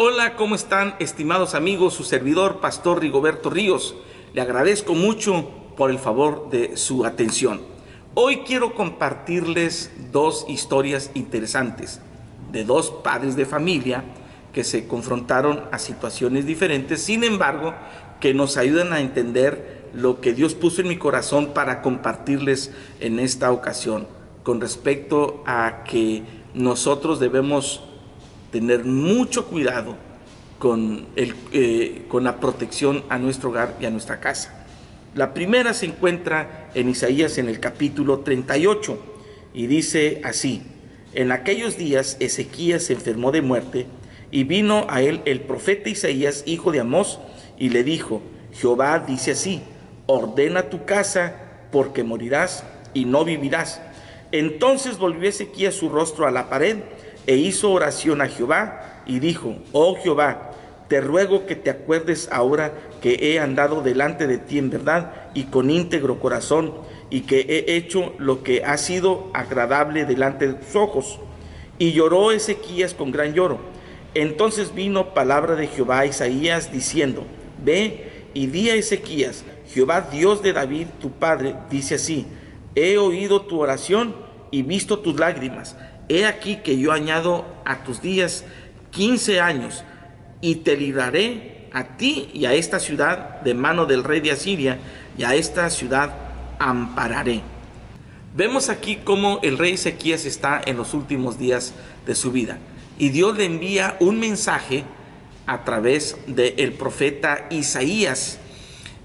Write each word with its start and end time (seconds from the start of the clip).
Hola, 0.00 0.36
¿cómo 0.36 0.54
están 0.54 0.94
estimados 1.00 1.56
amigos? 1.56 1.92
Su 1.92 2.04
servidor, 2.04 2.60
Pastor 2.60 3.00
Rigoberto 3.00 3.50
Ríos. 3.50 3.96
Le 4.32 4.40
agradezco 4.40 4.94
mucho 4.94 5.50
por 5.76 5.90
el 5.90 5.98
favor 5.98 6.50
de 6.50 6.76
su 6.76 7.04
atención. 7.04 7.60
Hoy 8.14 8.44
quiero 8.46 8.76
compartirles 8.76 9.90
dos 10.12 10.46
historias 10.48 11.10
interesantes 11.14 12.00
de 12.52 12.62
dos 12.62 12.92
padres 12.92 13.34
de 13.34 13.44
familia 13.44 14.04
que 14.52 14.62
se 14.62 14.86
confrontaron 14.86 15.64
a 15.72 15.80
situaciones 15.80 16.46
diferentes, 16.46 17.02
sin 17.02 17.24
embargo, 17.24 17.74
que 18.20 18.34
nos 18.34 18.56
ayudan 18.56 18.92
a 18.92 19.00
entender 19.00 19.88
lo 19.92 20.20
que 20.20 20.32
Dios 20.32 20.54
puso 20.54 20.80
en 20.80 20.86
mi 20.86 20.96
corazón 20.96 21.54
para 21.54 21.82
compartirles 21.82 22.72
en 23.00 23.18
esta 23.18 23.50
ocasión, 23.50 24.06
con 24.44 24.60
respecto 24.60 25.42
a 25.44 25.82
que 25.82 26.22
nosotros 26.54 27.18
debemos 27.18 27.82
tener 28.50 28.84
mucho 28.84 29.46
cuidado 29.46 29.96
con, 30.58 31.06
el, 31.16 31.34
eh, 31.52 32.04
con 32.08 32.24
la 32.24 32.40
protección 32.40 33.04
a 33.08 33.18
nuestro 33.18 33.50
hogar 33.50 33.76
y 33.80 33.86
a 33.86 33.90
nuestra 33.90 34.20
casa. 34.20 34.66
La 35.14 35.34
primera 35.34 35.74
se 35.74 35.86
encuentra 35.86 36.70
en 36.74 36.88
Isaías 36.88 37.38
en 37.38 37.48
el 37.48 37.60
capítulo 37.60 38.20
38 38.20 38.98
y 39.54 39.66
dice 39.66 40.20
así, 40.24 40.62
en 41.14 41.32
aquellos 41.32 41.76
días 41.76 42.16
Ezequías 42.20 42.84
se 42.84 42.92
enfermó 42.92 43.32
de 43.32 43.42
muerte 43.42 43.86
y 44.30 44.44
vino 44.44 44.86
a 44.90 45.00
él 45.00 45.22
el 45.24 45.40
profeta 45.40 45.88
Isaías, 45.88 46.42
hijo 46.46 46.70
de 46.70 46.80
Amós, 46.80 47.18
y 47.58 47.70
le 47.70 47.82
dijo, 47.82 48.20
Jehová 48.52 48.98
dice 49.00 49.32
así, 49.32 49.62
ordena 50.06 50.64
tu 50.68 50.84
casa 50.84 51.34
porque 51.72 52.04
morirás 52.04 52.64
y 52.92 53.04
no 53.04 53.24
vivirás. 53.24 53.80
Entonces 54.30 54.98
volvió 54.98 55.28
Ezequías 55.28 55.74
su 55.74 55.88
rostro 55.88 56.26
a 56.26 56.30
la 56.30 56.50
pared 56.50 56.76
e 57.28 57.36
hizo 57.36 57.70
oración 57.70 58.22
a 58.22 58.26
Jehová 58.26 59.02
y 59.04 59.18
dijo, 59.18 59.56
oh 59.72 59.96
Jehová, 59.96 60.52
te 60.88 61.02
ruego 61.02 61.44
que 61.44 61.56
te 61.56 61.68
acuerdes 61.68 62.26
ahora 62.32 62.72
que 63.02 63.18
he 63.20 63.38
andado 63.38 63.82
delante 63.82 64.26
de 64.26 64.38
ti 64.38 64.56
en 64.56 64.70
verdad 64.70 65.12
y 65.34 65.44
con 65.44 65.68
íntegro 65.68 66.20
corazón 66.20 66.72
y 67.10 67.20
que 67.20 67.40
he 67.40 67.76
hecho 67.76 68.14
lo 68.16 68.42
que 68.42 68.64
ha 68.64 68.78
sido 68.78 69.30
agradable 69.34 70.06
delante 70.06 70.46
de 70.46 70.54
tus 70.54 70.74
ojos. 70.74 71.20
Y 71.78 71.92
lloró 71.92 72.32
Ezequías 72.32 72.94
con 72.94 73.12
gran 73.12 73.34
lloro. 73.34 73.58
Entonces 74.14 74.74
vino 74.74 75.12
palabra 75.12 75.54
de 75.54 75.66
Jehová 75.66 75.98
a 75.98 76.06
Isaías 76.06 76.72
diciendo, 76.72 77.24
ve 77.62 78.30
y 78.32 78.46
di 78.46 78.70
a 78.70 78.74
Ezequías, 78.74 79.44
Jehová 79.70 80.08
Dios 80.10 80.42
de 80.42 80.54
David, 80.54 80.86
tu 80.98 81.10
padre, 81.10 81.56
dice 81.68 81.96
así, 81.96 82.26
he 82.74 82.96
oído 82.96 83.42
tu 83.42 83.60
oración 83.60 84.16
y 84.50 84.62
visto 84.62 85.00
tus 85.00 85.20
lágrimas 85.20 85.76
he 86.08 86.26
aquí 86.26 86.56
que 86.56 86.78
yo 86.78 86.92
añado 86.92 87.46
a 87.64 87.84
tus 87.84 88.02
días 88.02 88.44
quince 88.90 89.40
años 89.40 89.84
y 90.40 90.56
te 90.56 90.76
libraré 90.76 91.68
a 91.72 91.96
ti 91.96 92.30
y 92.32 92.46
a 92.46 92.54
esta 92.54 92.80
ciudad 92.80 93.40
de 93.42 93.54
mano 93.54 93.86
del 93.86 94.04
rey 94.04 94.20
de 94.20 94.32
Asiria 94.32 94.78
y 95.16 95.24
a 95.24 95.34
esta 95.34 95.68
ciudad 95.70 96.14
ampararé. 96.58 97.42
Vemos 98.34 98.68
aquí 98.68 98.96
cómo 99.04 99.40
el 99.42 99.58
rey 99.58 99.74
Ezequías 99.74 100.24
está 100.24 100.60
en 100.64 100.76
los 100.76 100.94
últimos 100.94 101.38
días 101.38 101.74
de 102.06 102.14
su 102.14 102.32
vida 102.32 102.58
y 102.98 103.10
Dios 103.10 103.36
le 103.36 103.44
envía 103.44 103.96
un 104.00 104.18
mensaje 104.18 104.84
a 105.46 105.64
través 105.64 106.16
del 106.26 106.72
profeta 106.72 107.46
Isaías 107.50 108.38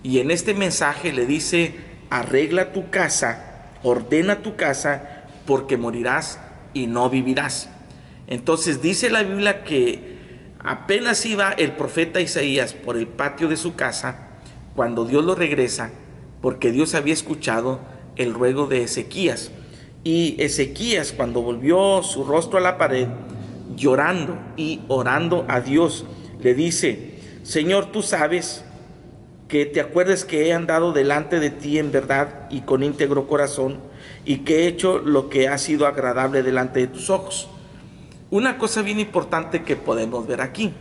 y 0.03 0.19
en 0.19 0.31
este 0.31 0.53
mensaje 0.53 1.13
le 1.13 1.25
dice 1.25 1.75
arregla 2.09 2.73
tu 2.73 2.89
casa, 2.89 3.69
ordena 3.81 4.41
tu 4.41 4.55
casa 4.55 5.25
porque 5.45 5.77
morirás 5.77 6.39
y 6.73 6.87
no 6.87 7.09
vivirás. 7.09 7.69
Entonces 8.27 8.81
dice 8.81 9.09
la 9.09 9.23
Biblia 9.23 9.63
que 9.63 10.17
apenas 10.59 11.25
iba 11.25 11.51
el 11.51 11.73
profeta 11.73 12.21
Isaías 12.21 12.73
por 12.73 12.97
el 12.97 13.07
patio 13.07 13.47
de 13.47 13.57
su 13.57 13.75
casa, 13.75 14.29
cuando 14.75 15.05
Dios 15.05 15.23
lo 15.23 15.35
regresa, 15.35 15.91
porque 16.41 16.71
Dios 16.71 16.95
había 16.95 17.13
escuchado 17.13 17.79
el 18.15 18.33
ruego 18.33 18.67
de 18.67 18.83
Ezequías. 18.83 19.51
Y 20.03 20.35
Ezequías, 20.39 21.11
cuando 21.11 21.41
volvió 21.41 22.03
su 22.03 22.23
rostro 22.23 22.57
a 22.57 22.61
la 22.61 22.77
pared, 22.77 23.07
llorando 23.75 24.37
y 24.57 24.81
orando 24.87 25.45
a 25.47 25.61
Dios, 25.61 26.05
le 26.41 26.53
dice, 26.53 27.19
Señor, 27.43 27.91
tú 27.91 28.01
sabes 28.01 28.63
que 29.53 29.67
te 29.67 29.81
acuerdes 29.81 30.25
que 30.25 30.47
he 30.47 30.53
andado 30.53 30.93
delante 30.93 31.39
de 31.39 31.51
ti 31.51 31.77
en 31.77 31.91
verdad 31.91 32.47
y 32.49 32.61
con 32.61 32.81
íntegro 32.81 33.27
corazón 33.27 33.77
y 34.25 34.37
que 34.37 34.61
he 34.61 34.67
hecho 34.67 34.97
lo 34.97 35.29
que 35.29 35.47
ha 35.47 35.59
sido 35.59 35.85
agradable 35.85 36.41
delante 36.41 36.79
de 36.79 36.87
tus 36.87 37.11
ojos. 37.11 37.47
Una 38.31 38.57
cosa 38.57 38.81
bien 38.81 38.99
importante 38.99 39.61
que 39.61 39.75
podemos 39.75 40.25
ver 40.25 40.41
aquí. 40.41 40.73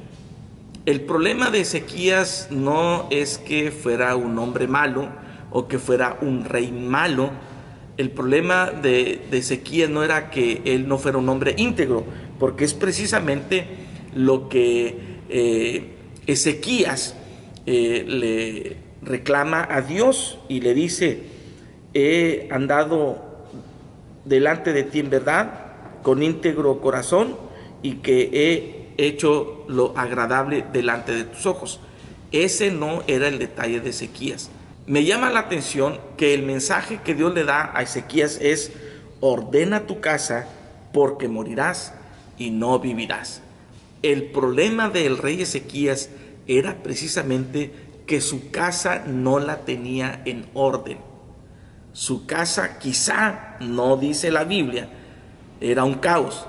El 0.87 1.03
problema 1.03 1.50
de 1.50 1.60
Ezequías 1.60 2.49
no 2.50 3.09
es 3.10 3.37
que 3.37 3.71
fuera 3.72 4.16
un 4.16 4.38
hombre 4.38 4.66
malo 4.66 5.10
o 5.50 5.69
que 5.69 5.78
fuera 5.78 6.16
un 6.22 6.47
rey 6.47 6.72
malo. 6.72 7.28
El 7.99 8.09
problema 8.09 8.71
de, 8.71 9.21
Ezequías 9.33 9.91
no 9.91 10.03
era 10.03 10.31
que 10.31 10.62
él 10.65 10.89
no 10.89 10.97
fuera 10.97 11.19
un 11.19 11.28
hombre 11.28 11.54
íntegro, 11.59 12.06
porque 12.39 12.65
es 12.65 12.72
precisamente 12.72 13.66
lo 14.15 14.49
que 14.49 14.97
eh, 15.28 15.91
Ezequías 16.27 17.16
eh, 17.67 18.05
le 18.06 18.77
reclama 19.03 19.67
a 19.71 19.83
Dios 19.83 20.39
y 20.49 20.61
le 20.61 20.75
dice, 20.75 21.23
he 21.95 22.49
andado 22.50 23.33
delante 24.25 24.73
de 24.73 24.84
ti 24.84 25.00
en 25.00 25.11
verdad, 25.11 26.01
con 26.03 26.22
íntegro 26.22 26.81
corazón, 26.81 27.37
y 27.83 27.97
que 27.97 28.31
he 28.33 29.06
hecho 29.06 29.65
lo 29.69 29.97
agradable 29.97 30.65
delante 30.72 31.12
de 31.12 31.25
tus 31.25 31.47
ojos. 31.47 31.81
Ese 32.31 32.71
no 32.71 33.03
era 33.06 33.28
el 33.28 33.39
detalle 33.39 33.81
de 33.81 33.91
Ezequías. 33.91 34.51
Me 34.87 35.05
llama 35.05 35.31
la 35.31 35.41
atención 35.41 35.99
que 36.17 36.34
el 36.34 36.43
mensaje 36.43 37.01
que 37.05 37.15
Dios 37.15 37.34
le 37.34 37.45
da 37.45 37.71
a 37.75 37.83
Ezequías 37.83 38.39
es, 38.41 38.72
ordena 39.21 39.87
tu 39.87 40.01
casa 40.01 40.49
porque 40.93 41.28
morirás 41.28 41.95
y 42.39 42.51
no 42.51 42.78
vivirás. 42.78 43.43
El 44.03 44.25
problema 44.25 44.89
del 44.89 45.19
rey 45.19 45.43
Ezequías 45.43 46.11
era 46.47 46.82
precisamente 46.82 47.72
que 48.06 48.20
su 48.20 48.50
casa 48.50 49.04
no 49.06 49.38
la 49.38 49.64
tenía 49.64 50.22
en 50.25 50.47
orden. 50.54 50.98
Su 51.92 52.26
casa 52.26 52.78
quizá, 52.78 53.56
no 53.60 53.97
dice 53.97 54.30
la 54.30 54.44
Biblia, 54.44 54.88
era 55.60 55.84
un 55.84 55.94
caos, 55.94 56.47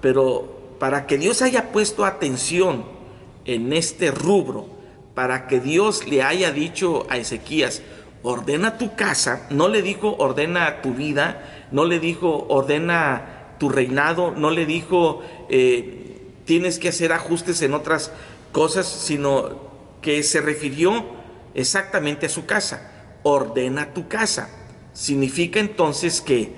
pero 0.00 0.76
para 0.78 1.06
que 1.06 1.18
Dios 1.18 1.42
haya 1.42 1.72
puesto 1.72 2.04
atención 2.04 2.84
en 3.44 3.72
este 3.72 4.10
rubro, 4.10 4.68
para 5.14 5.46
que 5.46 5.60
Dios 5.60 6.06
le 6.06 6.22
haya 6.22 6.50
dicho 6.50 7.06
a 7.10 7.18
Ezequías, 7.18 7.82
ordena 8.22 8.78
tu 8.78 8.94
casa, 8.94 9.46
no 9.50 9.68
le 9.68 9.82
dijo 9.82 10.16
ordena 10.18 10.80
tu 10.82 10.94
vida, 10.94 11.66
no 11.70 11.84
le 11.84 12.00
dijo 12.00 12.46
ordena 12.48 13.56
tu 13.58 13.68
reinado, 13.68 14.32
no 14.32 14.50
le 14.50 14.66
dijo 14.66 15.22
eh, 15.48 16.32
tienes 16.44 16.78
que 16.78 16.88
hacer 16.88 17.12
ajustes 17.12 17.62
en 17.62 17.74
otras 17.74 18.12
cosas, 18.54 18.86
sino 18.86 19.50
que 20.00 20.22
se 20.22 20.40
refirió 20.40 21.04
exactamente 21.54 22.26
a 22.26 22.28
su 22.30 22.46
casa, 22.46 23.18
ordena 23.24 23.92
tu 23.92 24.06
casa. 24.08 24.48
Significa 24.92 25.58
entonces 25.58 26.20
que 26.20 26.54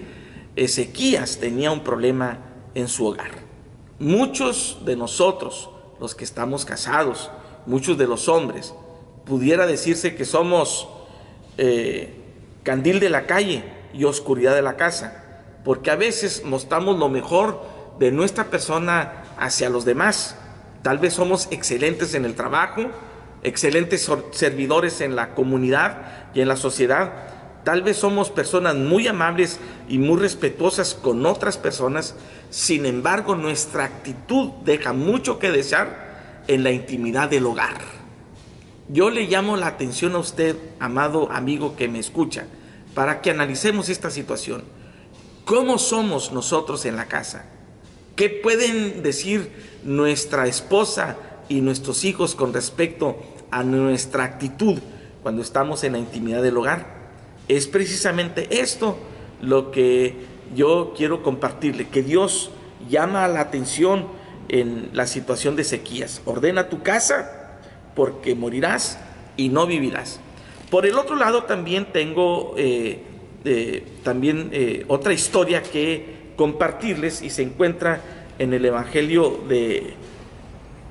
Ezequías 0.56 1.38
tenía 1.38 1.72
un 1.72 1.82
problema 1.82 2.38
en 2.74 2.86
su 2.86 3.06
hogar. 3.06 3.30
Muchos 3.98 4.82
de 4.84 4.94
nosotros, 4.94 5.70
los 5.98 6.14
que 6.14 6.24
estamos 6.24 6.66
casados, 6.66 7.30
muchos 7.64 7.96
de 7.96 8.06
los 8.06 8.28
hombres, 8.28 8.74
pudiera 9.24 9.66
decirse 9.66 10.14
que 10.14 10.26
somos 10.26 10.88
eh, 11.56 12.14
candil 12.62 13.00
de 13.00 13.08
la 13.08 13.26
calle 13.26 13.64
y 13.94 14.04
oscuridad 14.04 14.54
de 14.54 14.60
la 14.60 14.76
casa, 14.76 15.24
porque 15.64 15.90
a 15.90 15.96
veces 15.96 16.44
mostramos 16.44 16.98
lo 16.98 17.08
mejor 17.08 17.62
de 17.98 18.12
nuestra 18.12 18.44
persona 18.44 19.24
hacia 19.38 19.70
los 19.70 19.86
demás. 19.86 20.36
Tal 20.86 20.98
vez 20.98 21.14
somos 21.14 21.48
excelentes 21.50 22.14
en 22.14 22.24
el 22.24 22.36
trabajo, 22.36 22.82
excelentes 23.42 24.08
servidores 24.30 25.00
en 25.00 25.16
la 25.16 25.34
comunidad 25.34 26.30
y 26.32 26.42
en 26.42 26.46
la 26.46 26.54
sociedad. 26.54 27.12
Tal 27.64 27.82
vez 27.82 27.96
somos 27.96 28.30
personas 28.30 28.76
muy 28.76 29.08
amables 29.08 29.58
y 29.88 29.98
muy 29.98 30.16
respetuosas 30.20 30.94
con 30.94 31.26
otras 31.26 31.58
personas, 31.58 32.14
sin 32.50 32.86
embargo 32.86 33.34
nuestra 33.34 33.82
actitud 33.82 34.50
deja 34.64 34.92
mucho 34.92 35.40
que 35.40 35.50
desear 35.50 36.44
en 36.46 36.62
la 36.62 36.70
intimidad 36.70 37.30
del 37.30 37.46
hogar. 37.46 37.80
Yo 38.88 39.10
le 39.10 39.26
llamo 39.26 39.56
la 39.56 39.66
atención 39.66 40.14
a 40.14 40.18
usted, 40.18 40.54
amado 40.78 41.32
amigo 41.32 41.74
que 41.74 41.88
me 41.88 41.98
escucha, 41.98 42.46
para 42.94 43.22
que 43.22 43.32
analicemos 43.32 43.88
esta 43.88 44.10
situación. 44.10 44.62
¿Cómo 45.46 45.78
somos 45.78 46.30
nosotros 46.30 46.84
en 46.84 46.94
la 46.94 47.06
casa? 47.06 47.55
¿Qué 48.16 48.30
pueden 48.30 49.02
decir 49.02 49.50
nuestra 49.84 50.46
esposa 50.46 51.18
y 51.50 51.60
nuestros 51.60 52.02
hijos 52.04 52.34
con 52.34 52.54
respecto 52.54 53.18
a 53.50 53.62
nuestra 53.62 54.24
actitud 54.24 54.78
cuando 55.22 55.42
estamos 55.42 55.84
en 55.84 55.92
la 55.92 55.98
intimidad 55.98 56.42
del 56.42 56.56
hogar? 56.56 56.86
Es 57.46 57.66
precisamente 57.66 58.48
esto 58.58 58.96
lo 59.42 59.70
que 59.70 60.16
yo 60.54 60.94
quiero 60.96 61.22
compartirle, 61.22 61.88
que 61.88 62.02
Dios 62.02 62.50
llama 62.88 63.28
la 63.28 63.40
atención 63.40 64.06
en 64.48 64.88
la 64.94 65.06
situación 65.06 65.54
de 65.54 65.64
sequías. 65.64 66.22
Ordena 66.24 66.70
tu 66.70 66.82
casa 66.82 67.58
porque 67.94 68.34
morirás 68.34 68.98
y 69.36 69.50
no 69.50 69.66
vivirás. 69.66 70.20
Por 70.70 70.86
el 70.86 70.96
otro 70.96 71.16
lado 71.16 71.44
también 71.44 71.92
tengo 71.92 72.54
eh, 72.56 73.02
eh, 73.44 73.84
también 74.02 74.48
eh, 74.52 74.86
otra 74.88 75.12
historia 75.12 75.62
que 75.62 76.15
compartirles 76.36 77.22
y 77.22 77.30
se 77.30 77.42
encuentra 77.42 78.00
en 78.38 78.52
el 78.52 78.64
Evangelio 78.64 79.40
de 79.48 79.94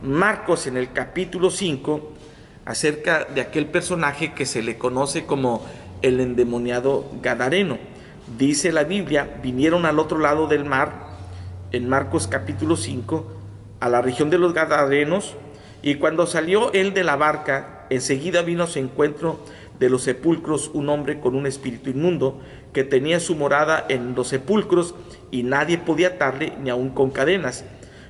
Marcos 0.01 0.68
en 0.68 0.77
el 0.77 0.92
capítulo 0.92 1.50
5 1.50 2.13
acerca 2.65 3.25
de 3.25 3.42
aquel 3.42 3.68
personaje 3.68 4.33
que 4.33 4.45
se 4.45 4.62
le 4.62 4.77
conoce 4.77 5.25
como 5.25 5.65
el 6.01 6.19
endemoniado 6.19 7.09
Gadareno. 7.21 7.77
Dice 8.38 8.71
la 8.71 8.83
Biblia, 8.83 9.38
vinieron 9.42 9.86
al 9.86 10.00
otro 10.00 10.18
lado 10.18 10.47
del 10.47 10.65
mar, 10.65 11.06
en 11.71 11.88
Marcos 11.88 12.27
capítulo 12.27 12.75
5, 12.75 13.25
a 13.80 13.89
la 13.89 14.01
región 14.01 14.30
de 14.30 14.39
los 14.39 14.53
Gadarenos, 14.53 15.36
y 15.81 15.95
cuando 15.95 16.25
salió 16.25 16.74
él 16.74 16.94
de 16.94 17.03
la 17.03 17.15
barca, 17.15 17.86
enseguida 17.91 18.41
vino 18.41 18.63
a 18.63 18.68
su 18.68 18.80
encuentro 18.80 19.39
de 19.80 19.89
los 19.89 20.04
sepulcros 20.04 20.72
un 20.74 20.89
hombre 20.89 21.19
con 21.19 21.36
un 21.36 21.48
espíritu 21.48 21.89
inmundo, 21.89 22.39
que 22.74 22.83
tenía 22.83 23.19
su 23.19 23.36
morada 23.36 23.86
en 23.89 24.16
los 24.16 24.30
sepulcros 24.30 24.95
y 25.31 25.44
nadie 25.44 25.77
podía 25.77 26.10
atarle 26.10 26.54
ni 26.62 26.69
aun 26.69 26.89
con 26.89 27.12
cadenas, 27.12 27.63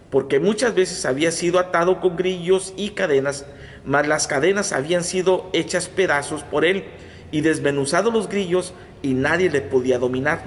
porque 0.09 0.39
muchas 0.39 0.75
veces 0.75 1.05
había 1.05 1.31
sido 1.31 1.59
atado 1.59 1.99
con 1.99 2.15
grillos 2.15 2.73
y 2.77 2.91
cadenas, 2.91 3.45
mas 3.85 4.07
las 4.07 4.27
cadenas 4.27 4.73
habían 4.73 5.03
sido 5.03 5.49
hechas 5.53 5.87
pedazos 5.87 6.43
por 6.43 6.65
él 6.65 6.85
y 7.31 7.41
desmenuzado 7.41 8.11
los 8.11 8.29
grillos 8.29 8.73
y 9.01 9.13
nadie 9.13 9.49
le 9.49 9.61
podía 9.61 9.99
dominar. 9.99 10.41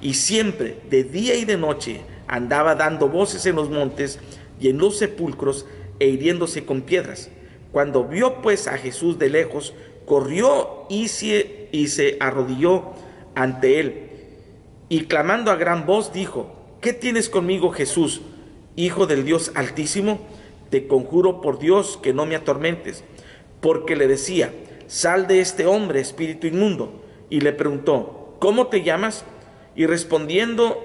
Y 0.00 0.14
siempre, 0.14 0.78
de 0.90 1.04
día 1.04 1.34
y 1.34 1.44
de 1.44 1.56
noche, 1.56 2.02
andaba 2.28 2.74
dando 2.74 3.08
voces 3.08 3.46
en 3.46 3.56
los 3.56 3.70
montes 3.70 4.18
y 4.60 4.68
en 4.68 4.78
los 4.78 4.98
sepulcros 4.98 5.66
e 5.98 6.08
hiriéndose 6.08 6.64
con 6.64 6.82
piedras. 6.82 7.30
Cuando 7.72 8.04
vio 8.04 8.42
pues 8.42 8.68
a 8.68 8.78
Jesús 8.78 9.18
de 9.18 9.30
lejos, 9.30 9.74
corrió 10.06 10.86
y 10.88 11.08
se, 11.08 12.16
arrodilló 12.20 12.92
ante 13.34 13.80
él, 13.80 14.02
y 14.88 15.02
clamando 15.02 15.50
a 15.50 15.56
gran 15.56 15.84
voz 15.84 16.12
dijo, 16.12 16.54
¿qué 16.80 16.92
tienes 16.92 17.28
conmigo 17.28 17.72
Jesús, 17.72 18.22
Hijo 18.76 19.06
del 19.06 19.24
Dios 19.24 19.52
Altísimo? 19.54 20.20
Te 20.70 20.86
conjuro 20.86 21.40
por 21.40 21.58
Dios 21.58 21.98
que 22.02 22.14
no 22.14 22.24
me 22.24 22.36
atormentes, 22.36 23.04
porque 23.60 23.96
le 23.96 24.06
decía, 24.06 24.52
sal 24.86 25.26
de 25.26 25.40
este 25.40 25.66
hombre, 25.66 26.00
espíritu 26.00 26.46
inmundo, 26.46 27.02
y 27.28 27.40
le 27.40 27.52
preguntó, 27.52 28.36
¿cómo 28.38 28.68
te 28.68 28.82
llamas? 28.82 29.24
Y 29.74 29.86
respondiendo, 29.86 30.82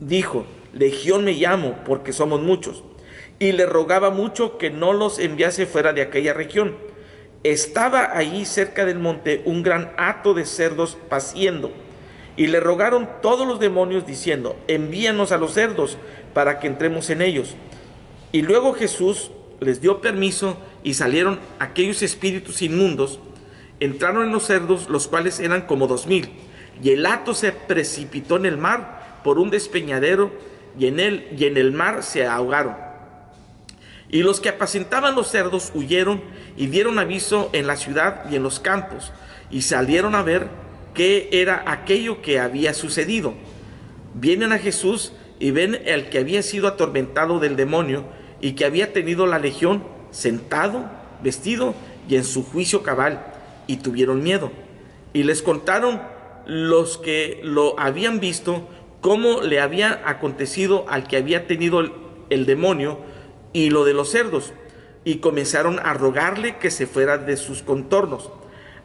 dijo, 0.00 0.44
Legión 0.74 1.24
me 1.24 1.32
llamo, 1.32 1.76
porque 1.86 2.12
somos 2.12 2.42
muchos. 2.42 2.82
Y 3.38 3.52
le 3.52 3.64
rogaba 3.64 4.10
mucho 4.10 4.58
que 4.58 4.70
no 4.70 4.92
los 4.92 5.18
enviase 5.18 5.66
fuera 5.66 5.92
de 5.92 6.02
aquella 6.02 6.34
región. 6.34 6.76
Estaba 7.44 8.16
allí 8.16 8.46
cerca 8.46 8.86
del 8.86 8.98
monte 8.98 9.42
un 9.44 9.62
gran 9.62 9.92
hato 9.98 10.32
de 10.32 10.46
cerdos 10.46 10.96
paciendo, 11.10 11.72
y 12.38 12.46
le 12.46 12.58
rogaron 12.58 13.06
todos 13.20 13.46
los 13.46 13.60
demonios 13.60 14.06
diciendo, 14.06 14.56
envíanos 14.66 15.30
a 15.30 15.36
los 15.36 15.52
cerdos 15.52 15.98
para 16.32 16.58
que 16.58 16.68
entremos 16.68 17.10
en 17.10 17.20
ellos. 17.20 17.54
Y 18.32 18.40
luego 18.40 18.72
Jesús 18.72 19.30
les 19.60 19.82
dio 19.82 20.00
permiso 20.00 20.56
y 20.82 20.94
salieron 20.94 21.38
aquellos 21.58 22.02
espíritus 22.02 22.62
inmundos, 22.62 23.20
entraron 23.78 24.24
en 24.24 24.32
los 24.32 24.44
cerdos, 24.46 24.88
los 24.88 25.06
cuales 25.06 25.38
eran 25.38 25.66
como 25.66 25.86
dos 25.86 26.06
mil, 26.06 26.30
y 26.82 26.92
el 26.92 27.04
hato 27.04 27.34
se 27.34 27.52
precipitó 27.52 28.36
en 28.36 28.46
el 28.46 28.56
mar 28.56 29.20
por 29.22 29.38
un 29.38 29.50
despeñadero, 29.50 30.32
y 30.78 30.86
en 30.86 30.98
él 30.98 31.28
y 31.38 31.44
en 31.44 31.58
el 31.58 31.72
mar 31.72 32.02
se 32.02 32.26
ahogaron. 32.26 32.83
Y 34.14 34.22
los 34.22 34.38
que 34.38 34.48
apacentaban 34.48 35.16
los 35.16 35.26
cerdos 35.26 35.72
huyeron 35.74 36.22
y 36.56 36.68
dieron 36.68 37.00
aviso 37.00 37.50
en 37.52 37.66
la 37.66 37.74
ciudad 37.74 38.30
y 38.30 38.36
en 38.36 38.44
los 38.44 38.60
campos, 38.60 39.10
y 39.50 39.62
salieron 39.62 40.14
a 40.14 40.22
ver 40.22 40.46
qué 40.94 41.28
era 41.32 41.64
aquello 41.66 42.22
que 42.22 42.38
había 42.38 42.74
sucedido. 42.74 43.34
Vienen 44.14 44.52
a 44.52 44.58
Jesús 44.58 45.14
y 45.40 45.50
ven 45.50 45.80
al 45.92 46.10
que 46.10 46.20
había 46.20 46.44
sido 46.44 46.68
atormentado 46.68 47.40
del 47.40 47.56
demonio 47.56 48.04
y 48.40 48.52
que 48.52 48.64
había 48.64 48.92
tenido 48.92 49.26
la 49.26 49.40
legión 49.40 49.82
sentado, 50.12 50.88
vestido 51.20 51.74
y 52.08 52.14
en 52.14 52.22
su 52.22 52.44
juicio 52.44 52.84
cabal, 52.84 53.20
y 53.66 53.78
tuvieron 53.78 54.22
miedo. 54.22 54.52
Y 55.12 55.24
les 55.24 55.42
contaron 55.42 56.00
los 56.46 56.98
que 56.98 57.40
lo 57.42 57.80
habían 57.80 58.20
visto 58.20 58.68
cómo 59.00 59.42
le 59.42 59.60
había 59.60 60.08
acontecido 60.08 60.84
al 60.88 61.08
que 61.08 61.16
había 61.16 61.48
tenido 61.48 61.80
el, 61.80 61.92
el 62.30 62.46
demonio, 62.46 63.12
y 63.54 63.70
lo 63.70 63.86
de 63.86 63.94
los 63.94 64.10
cerdos, 64.10 64.52
y 65.04 65.16
comenzaron 65.16 65.78
a 65.78 65.94
rogarle 65.94 66.58
que 66.58 66.70
se 66.70 66.86
fuera 66.86 67.16
de 67.16 67.38
sus 67.38 67.62
contornos. 67.62 68.30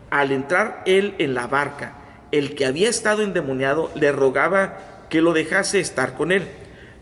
Al 0.10 0.32
entrar 0.32 0.84
él 0.86 1.16
en 1.18 1.34
la 1.34 1.48
barca, 1.48 1.98
el 2.32 2.56
que 2.56 2.66
había 2.66 2.88
estado 2.90 3.24
endemoniado 3.24 3.92
le 3.96 4.12
rogaba 4.14 4.78
que 5.10 5.22
lo 5.22 5.34
dejase 5.34 5.80
estar 5.80 6.16
con 6.16 6.32
él. 6.32 6.48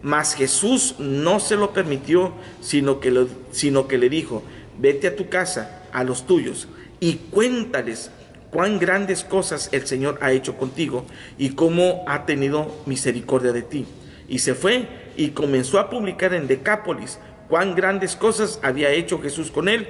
Mas 0.02 0.34
Jesús 0.36 0.96
no 1.00 1.40
se 1.40 1.58
lo 1.58 1.74
permitió, 1.74 2.34
sino 2.62 3.00
que, 3.00 3.12
lo, 3.12 3.28
sino 3.52 3.88
que 3.88 3.98
le 3.98 4.10
dijo, 4.10 4.44
vete 4.78 5.08
a 5.08 5.16
tu 5.16 5.28
casa, 5.28 5.84
a 5.92 6.04
los 6.04 6.25
tuyos, 6.25 6.68
y 7.00 7.16
cuéntales 7.16 8.12
cuán 8.50 8.80
grandes 8.80 9.24
cosas 9.24 9.69
el 9.74 9.86
Señor 9.86 10.19
ha 10.21 10.31
hecho 10.31 10.57
contigo 10.57 11.06
y 11.38 11.50
cómo 11.50 12.06
ha 12.07 12.26
tenido 12.26 12.71
misericordia 12.86 13.52
de 13.52 13.64
ti. 13.64 13.86
Y 14.30 14.40
se 14.40 14.56
fue 14.56 14.88
y 15.18 15.30
comenzó 15.30 15.80
a 15.80 15.90
publicar 15.90 16.33
en 16.33 16.47
Decápolis 16.47 17.19
cuán 17.49 17.75
grandes 17.75 18.16
cosas 18.16 18.59
había 18.63 18.92
hecho 18.92 19.19
Jesús 19.19 19.51
con 19.51 19.69
él 19.69 19.87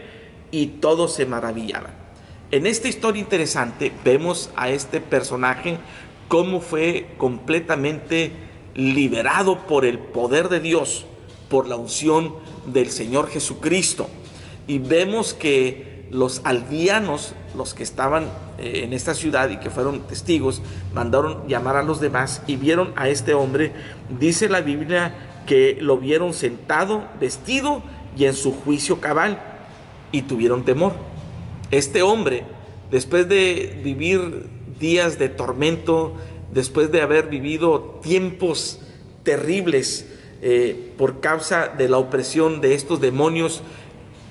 y 0.51 0.67
todos 0.67 1.13
se 1.13 1.25
maravillaban. 1.25 1.91
En 2.51 2.65
esta 2.65 2.87
historia 2.87 3.21
interesante 3.21 3.91
vemos 4.05 4.49
a 4.55 4.69
este 4.69 5.01
personaje 5.01 5.77
cómo 6.27 6.61
fue 6.61 7.07
completamente 7.17 8.31
liberado 8.73 9.65
por 9.67 9.85
el 9.85 9.99
poder 9.99 10.49
de 10.49 10.59
Dios, 10.59 11.05
por 11.49 11.67
la 11.67 11.75
unción 11.75 12.35
del 12.65 12.89
Señor 12.89 13.29
Jesucristo. 13.29 14.07
Y 14.67 14.79
vemos 14.79 15.33
que 15.33 16.07
los 16.11 16.41
aldeanos, 16.45 17.33
los 17.55 17.73
que 17.73 17.83
estaban 17.83 18.25
eh, 18.57 18.81
en 18.83 18.93
esta 18.93 19.13
ciudad 19.13 19.49
y 19.49 19.57
que 19.57 19.69
fueron 19.69 20.01
testigos, 20.01 20.61
mandaron 20.93 21.47
llamar 21.47 21.75
a 21.75 21.83
los 21.83 21.99
demás 21.99 22.41
y 22.47 22.55
vieron 22.55 22.93
a 22.95 23.09
este 23.09 23.33
hombre, 23.33 23.73
dice 24.19 24.47
la 24.47 24.61
Biblia 24.61 25.13
que 25.47 25.77
lo 25.81 25.97
vieron 25.97 26.33
sentado, 26.33 27.07
vestido 27.19 27.81
y 28.15 28.25
en 28.25 28.35
su 28.35 28.53
juicio 28.53 29.01
cabal 29.01 29.41
y 30.11 30.21
tuvieron 30.23 30.63
temor. 30.63 30.93
Este 31.71 32.03
hombre, 32.03 32.43
después 32.91 33.27
de 33.27 33.79
vivir 33.83 34.47
días 34.79 35.17
de 35.17 35.29
tormento, 35.29 36.13
después 36.53 36.91
de 36.91 37.01
haber 37.01 37.27
vivido 37.27 37.99
tiempos 38.03 38.81
terribles 39.23 40.07
eh, 40.41 40.93
por 40.97 41.19
causa 41.19 41.67
de 41.67 41.89
la 41.89 41.97
opresión 41.97 42.61
de 42.61 42.75
estos 42.75 43.01
demonios, 43.01 43.63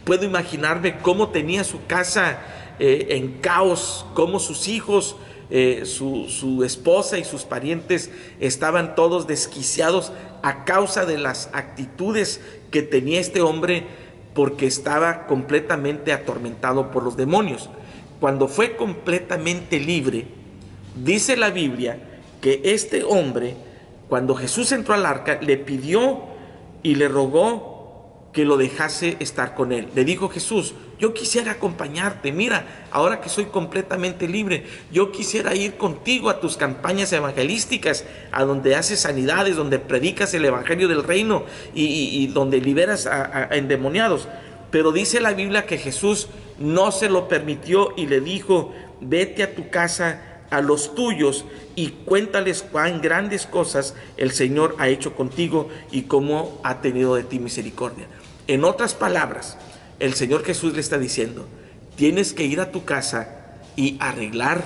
puedo 0.04 0.24
imaginarme 0.24 0.98
cómo 0.98 1.30
tenía 1.30 1.64
su 1.64 1.84
casa 1.86 2.38
eh, 2.78 3.08
en 3.10 3.38
caos, 3.40 4.06
cómo 4.14 4.38
sus 4.38 4.68
hijos 4.68 5.16
eh, 5.48 5.82
su, 5.84 6.64
esposa 6.64 7.18
y 7.18 7.24
sus 7.24 7.44
parientes 7.44 8.10
estaban 8.40 8.94
todos 8.96 9.26
desquiciados 9.26 10.12
a 10.42 10.64
causa 10.64 11.04
de 11.04 11.18
las 11.18 11.50
actitudes 11.52 12.40
que 12.70 12.82
tenía 12.82 13.20
este 13.20 13.40
hombre 13.40 13.84
porque 14.34 14.66
estaba 14.66 15.26
completamente 15.26 16.12
atormentado 16.12 16.90
por 16.90 17.02
los 17.02 17.16
demonios. 17.16 17.70
Cuando 18.20 18.48
fue 18.48 18.76
completamente 18.76 19.78
libre, 19.78 20.26
dice 20.96 21.36
la 21.36 21.50
Biblia 21.50 21.98
que 22.40 22.60
este 22.64 23.04
hombre, 23.04 23.54
cuando 24.08 24.34
Jesús 24.34 24.72
entró 24.72 24.94
al 24.94 25.06
arca, 25.06 25.38
le 25.40 25.56
pidió 25.56 26.22
y 26.82 26.96
le 26.96 27.08
rogó 27.08 27.75
que 28.36 28.44
lo 28.44 28.58
dejase 28.58 29.16
estar 29.18 29.54
con 29.54 29.72
él. 29.72 29.88
Le 29.94 30.04
dijo 30.04 30.28
Jesús, 30.28 30.74
yo 30.98 31.14
quisiera 31.14 31.52
acompañarte, 31.52 32.32
mira, 32.32 32.84
ahora 32.90 33.22
que 33.22 33.30
soy 33.30 33.46
completamente 33.46 34.28
libre, 34.28 34.66
yo 34.92 35.10
quisiera 35.10 35.54
ir 35.54 35.78
contigo 35.78 36.28
a 36.28 36.38
tus 36.38 36.58
campañas 36.58 37.10
evangelísticas, 37.14 38.04
a 38.32 38.44
donde 38.44 38.74
haces 38.74 39.00
sanidades, 39.00 39.56
donde 39.56 39.78
predicas 39.78 40.34
el 40.34 40.44
Evangelio 40.44 40.86
del 40.86 41.02
Reino 41.02 41.44
y, 41.74 42.26
donde 42.26 42.60
liberas 42.60 43.06
a 43.06 43.48
endemoniados. 43.52 44.28
Pero 44.70 44.92
dice 44.92 45.18
la 45.22 45.32
Biblia 45.32 45.64
que 45.64 45.78
Jesús 45.78 46.28
no 46.58 46.92
se 46.92 47.08
lo 47.08 47.28
permitió 47.28 47.94
y 47.96 48.06
le 48.06 48.20
dijo, 48.20 48.74
vete 49.00 49.44
a 49.44 49.54
tu 49.54 49.70
casa 49.70 50.42
a 50.50 50.60
los 50.60 50.94
tuyos 50.94 51.46
y 51.74 51.88
cuéntales 51.88 52.62
cuán 52.62 53.00
grandes 53.00 53.46
cosas 53.46 53.94
el 54.18 54.30
Señor 54.32 54.76
ha 54.78 54.88
hecho 54.88 55.16
contigo 55.16 55.70
y 55.90 56.02
cómo 56.02 56.60
ha 56.64 56.82
tenido 56.82 57.14
de 57.14 57.22
ti 57.22 57.38
misericordia. 57.38 58.06
En 58.48 58.64
otras 58.64 58.94
palabras, 58.94 59.56
el 59.98 60.14
Señor 60.14 60.44
Jesús 60.44 60.74
le 60.74 60.80
está 60.80 60.98
diciendo, 60.98 61.46
tienes 61.96 62.32
que 62.32 62.44
ir 62.44 62.60
a 62.60 62.70
tu 62.70 62.84
casa 62.84 63.28
y 63.74 63.96
arreglar 63.98 64.62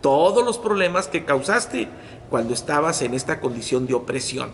todos 0.00 0.44
los 0.44 0.58
problemas 0.58 1.06
que 1.06 1.24
causaste 1.24 1.88
cuando 2.30 2.52
estabas 2.52 3.00
en 3.02 3.14
esta 3.14 3.40
condición 3.40 3.86
de 3.86 3.94
opresión. 3.94 4.50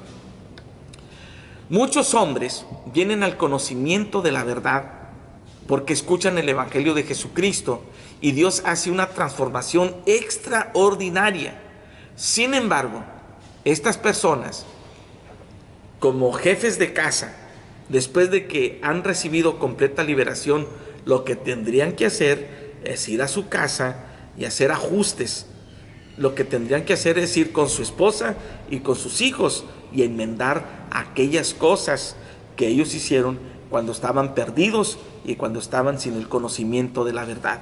Muchos 1.71 2.15
hombres 2.15 2.67
vienen 2.93 3.23
al 3.23 3.37
conocimiento 3.37 4.21
de 4.21 4.33
la 4.33 4.45
verdad 4.45 4.85
porque 5.67 5.93
escuchan 5.93 6.39
el 6.39 6.49
Evangelio 6.49 6.95
de 6.95 7.05
Jesucristo 7.05 7.83
y 8.21 8.33
Dios 8.33 8.63
hace 8.67 8.91
una 8.91 9.09
transformación 9.11 9.97
extraordinaria. 10.07 11.61
Sin 12.17 12.55
embargo, 12.55 13.03
estas 13.65 13.97
personas, 13.97 14.67
como 16.01 16.33
jefes 16.33 16.79
de 16.79 16.93
casa, 16.93 17.35
después 17.89 18.31
de 18.31 18.47
que 18.47 18.79
han 18.83 19.05
recibido 19.05 19.59
completa 19.59 20.05
liberación, 20.05 20.67
lo 21.05 21.25
que 21.25 21.37
tendrían 21.37 21.93
que 21.93 22.07
hacer 22.07 22.77
es 22.85 23.09
ir 23.09 23.23
a 23.23 23.29
su 23.29 23.49
casa 23.49 24.05
y 24.37 24.45
hacer 24.45 24.71
ajustes. 24.71 25.47
Lo 26.17 26.35
que 26.35 26.45
tendrían 26.45 26.85
que 26.85 26.95
hacer 26.95 27.19
es 27.19 27.37
ir 27.37 27.53
con 27.53 27.69
su 27.69 27.83
esposa 27.83 28.37
y 28.71 28.81
con 28.81 28.97
sus 28.97 29.21
hijos 29.21 29.65
y 29.93 30.03
enmendar 30.03 30.87
aquellas 30.91 31.55
cosas 31.55 32.17
que 32.57 32.69
ellos 32.69 32.95
hicieron 32.95 33.39
cuando 33.71 33.93
estaban 33.93 34.35
perdidos 34.35 34.99
y 35.25 35.37
cuando 35.37 35.61
estaban 35.61 36.01
sin 36.01 36.15
el 36.15 36.29
conocimiento 36.29 37.05
de 37.05 37.13
la 37.13 37.25
verdad. 37.25 37.61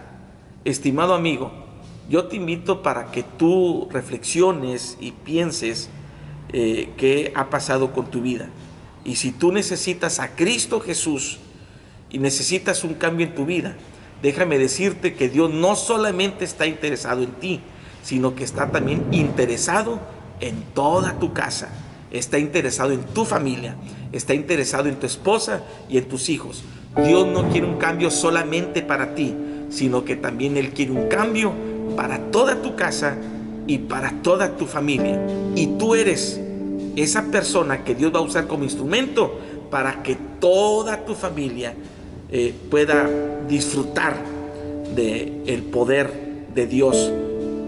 Estimado 0.64 1.14
amigo, 1.14 1.52
yo 2.08 2.26
te 2.26 2.36
invito 2.36 2.82
para 2.82 3.10
que 3.10 3.22
tú 3.22 3.88
reflexiones 3.90 4.96
y 5.00 5.12
pienses 5.12 5.90
eh, 6.52 6.90
qué 6.96 7.32
ha 7.34 7.50
pasado 7.50 7.92
con 7.92 8.06
tu 8.06 8.20
vida. 8.22 8.48
Y 9.06 9.16
si 9.16 9.32
tú 9.32 9.52
necesitas 9.52 10.20
a 10.20 10.34
Cristo 10.34 10.80
Jesús 10.80 11.38
y 12.10 12.18
necesitas 12.18 12.84
un 12.84 12.94
cambio 12.94 13.26
en 13.26 13.34
tu 13.34 13.46
vida, 13.46 13.76
déjame 14.20 14.58
decirte 14.58 15.14
que 15.14 15.30
Dios 15.30 15.50
no 15.50 15.76
solamente 15.76 16.44
está 16.44 16.66
interesado 16.66 17.22
en 17.22 17.30
ti, 17.32 17.60
sino 18.02 18.34
que 18.34 18.44
está 18.44 18.70
también 18.70 19.06
interesado 19.12 20.00
en 20.40 20.62
toda 20.74 21.18
tu 21.18 21.32
casa 21.32 21.70
está 22.10 22.38
interesado 22.38 22.92
en 22.92 23.02
tu 23.04 23.24
familia, 23.24 23.76
está 24.12 24.34
interesado 24.34 24.88
en 24.88 24.96
tu 24.96 25.06
esposa 25.06 25.62
y 25.88 25.98
en 25.98 26.08
tus 26.08 26.28
hijos. 26.28 26.62
Dios 26.96 27.26
no 27.26 27.48
quiere 27.50 27.66
un 27.66 27.76
cambio 27.76 28.10
solamente 28.10 28.82
para 28.82 29.14
ti, 29.14 29.34
sino 29.70 30.04
que 30.04 30.16
también 30.16 30.56
Él 30.56 30.70
quiere 30.70 30.92
un 30.92 31.08
cambio 31.08 31.52
para 31.96 32.18
toda 32.30 32.62
tu 32.62 32.76
casa 32.76 33.16
y 33.66 33.78
para 33.78 34.22
toda 34.22 34.56
tu 34.56 34.66
familia. 34.66 35.20
Y 35.54 35.66
tú 35.78 35.94
eres 35.94 36.40
esa 36.96 37.30
persona 37.30 37.84
que 37.84 37.94
Dios 37.94 38.12
va 38.14 38.18
a 38.18 38.22
usar 38.22 38.46
como 38.46 38.64
instrumento 38.64 39.38
para 39.70 40.02
que 40.02 40.16
toda 40.40 41.04
tu 41.04 41.14
familia 41.14 41.74
eh, 42.30 42.54
pueda 42.70 43.08
disfrutar 43.48 44.16
del 44.94 45.42
el 45.46 45.62
poder 45.62 46.10
de 46.54 46.66
Dios 46.66 47.12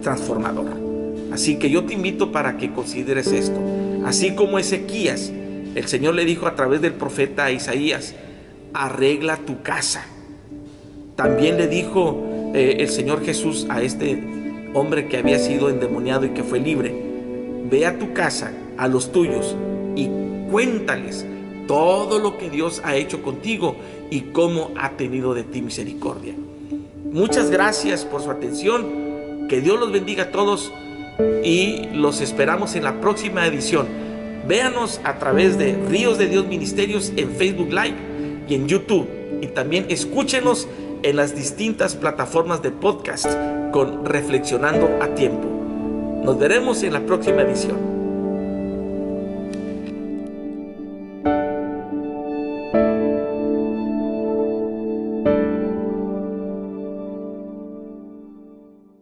transformador. 0.02 0.66
Así 1.32 1.58
que 1.58 1.70
yo 1.70 1.84
te 1.84 1.94
invito 1.94 2.32
para 2.32 2.56
que 2.56 2.72
consideres 2.72 3.28
esto. 3.28 3.60
Así 4.04 4.34
como 4.34 4.58
Ezequías, 4.58 5.30
el 5.74 5.86
Señor 5.86 6.14
le 6.14 6.24
dijo 6.24 6.46
a 6.46 6.54
través 6.54 6.80
del 6.80 6.94
profeta 6.94 7.50
Isaías, 7.50 8.14
arregla 8.72 9.36
tu 9.36 9.62
casa. 9.62 10.04
También 11.16 11.56
le 11.58 11.68
dijo 11.68 12.50
eh, 12.54 12.76
el 12.80 12.88
Señor 12.88 13.24
Jesús 13.24 13.66
a 13.68 13.82
este 13.82 14.22
hombre 14.74 15.08
que 15.08 15.18
había 15.18 15.38
sido 15.38 15.68
endemoniado 15.68 16.24
y 16.24 16.30
que 16.30 16.42
fue 16.42 16.60
libre, 16.60 16.94
ve 17.70 17.86
a 17.86 17.98
tu 17.98 18.12
casa, 18.12 18.52
a 18.78 18.88
los 18.88 19.12
tuyos, 19.12 19.56
y 19.96 20.08
cuéntales 20.50 21.26
todo 21.66 22.18
lo 22.18 22.38
que 22.38 22.50
Dios 22.50 22.80
ha 22.84 22.96
hecho 22.96 23.22
contigo 23.22 23.76
y 24.10 24.22
cómo 24.32 24.70
ha 24.76 24.90
tenido 24.92 25.34
de 25.34 25.44
ti 25.44 25.60
misericordia. 25.60 26.34
Muchas 27.12 27.50
gracias 27.50 28.04
por 28.04 28.22
su 28.22 28.30
atención. 28.30 29.46
Que 29.48 29.60
Dios 29.60 29.78
los 29.78 29.92
bendiga 29.92 30.24
a 30.24 30.30
todos 30.30 30.72
y 31.44 31.86
los 31.92 32.20
esperamos 32.20 32.74
en 32.74 32.84
la 32.84 33.00
próxima 33.00 33.46
edición. 33.46 33.86
Véanos 34.46 35.00
a 35.04 35.18
través 35.18 35.58
de 35.58 35.74
Ríos 35.88 36.18
de 36.18 36.26
Dios 36.26 36.46
Ministerios 36.46 37.12
en 37.16 37.30
Facebook 37.32 37.68
Live 37.68 37.96
y 38.48 38.54
en 38.54 38.66
YouTube. 38.66 39.08
Y 39.40 39.48
también 39.48 39.86
escúchenos 39.88 40.68
en 41.02 41.16
las 41.16 41.34
distintas 41.34 41.94
plataformas 41.94 42.62
de 42.62 42.70
podcast 42.70 43.26
con 43.72 44.04
Reflexionando 44.04 44.88
a 45.00 45.14
Tiempo. 45.14 45.48
Nos 46.24 46.38
veremos 46.38 46.82
en 46.82 46.92
la 46.94 47.00
próxima 47.00 47.42
edición. 47.42 47.97